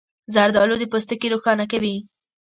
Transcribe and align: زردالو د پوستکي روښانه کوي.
زردالو 0.33 0.75
د 0.79 0.83
پوستکي 0.91 1.27
روښانه 1.33 1.65
کوي. 1.71 1.95